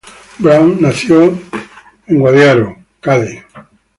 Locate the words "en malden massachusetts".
2.07-3.45